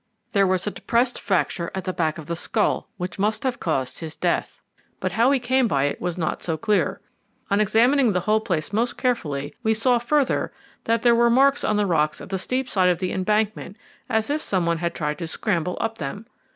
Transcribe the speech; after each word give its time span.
There 0.31 0.47
was 0.47 0.65
a 0.65 0.71
depressed 0.71 1.19
fracture 1.19 1.69
at 1.75 1.83
the 1.83 1.93
back 1.93 2.17
of 2.17 2.25
the 2.25 2.35
skull, 2.35 2.89
which 2.97 3.19
must 3.19 3.43
have 3.43 3.59
caused 3.59 3.99
his 3.99 4.15
death; 4.15 4.59
but 4.99 5.11
how 5.11 5.29
he 5.29 5.39
came 5.39 5.67
by 5.67 5.83
it 5.83 6.01
was 6.01 6.17
not 6.17 6.41
so 6.41 6.57
clear. 6.57 7.01
On 7.51 7.61
examining 7.61 8.11
the 8.11 8.21
whole 8.21 8.39
place 8.39 8.73
most 8.73 8.97
carefully, 8.97 9.53
we 9.61 9.75
saw, 9.75 9.99
further, 9.99 10.51
that 10.85 11.03
there 11.03 11.13
were 11.13 11.29
marks 11.29 11.63
on 11.63 11.77
the 11.77 11.85
rocks 11.85 12.19
at 12.19 12.29
the 12.29 12.39
steep 12.39 12.67
side 12.67 12.89
of 12.89 12.97
the 12.97 13.11
embankment 13.11 13.77
as 14.09 14.31
if 14.31 14.41
some 14.41 14.65
one 14.65 14.79
had 14.79 14.95
tried 14.95 15.19
to 15.19 15.27
scramble 15.27 15.77
up 15.79 15.99
them. 15.99 16.25